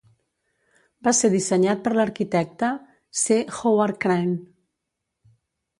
[1.07, 2.73] Va ser dissenyat per l'arquitecte
[3.25, 3.39] C.
[3.59, 4.37] Howard Crane.